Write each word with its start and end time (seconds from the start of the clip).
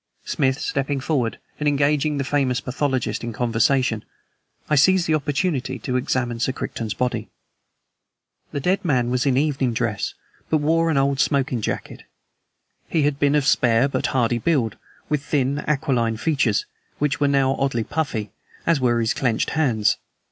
Smith 0.25 0.59
stepping 0.59 0.99
forward 0.99 1.37
and 1.59 1.67
engaging 1.69 2.17
the 2.17 2.23
famous 2.23 2.59
pathologist 2.59 3.23
in 3.23 3.31
conversation, 3.31 4.03
I 4.67 4.73
seized 4.73 5.05
the 5.05 5.13
opportunity 5.13 5.77
to 5.77 5.95
examine 5.95 6.39
Sir 6.39 6.53
Crichton's 6.53 6.95
body. 6.95 7.29
The 8.51 8.59
dead 8.59 8.83
man 8.83 9.11
was 9.11 9.27
in 9.27 9.37
evening 9.37 9.73
dress, 9.75 10.15
but 10.49 10.57
wore 10.57 10.89
an 10.89 10.97
old 10.97 11.19
smoking 11.19 11.61
jacket. 11.61 12.01
He 12.89 13.03
had 13.03 13.19
been 13.19 13.35
of 13.35 13.45
spare 13.45 13.87
but 13.87 14.07
hardy 14.07 14.39
build, 14.39 14.75
with 15.07 15.23
thin, 15.23 15.59
aquiline 15.67 16.17
features, 16.17 16.65
which 16.97 17.21
now 17.21 17.51
were 17.53 17.63
oddly 17.63 17.83
puffy, 17.83 18.31
as 18.65 18.79
were 18.79 19.01
his 19.01 19.13
clenched 19.13 19.51
hands. 19.51 19.97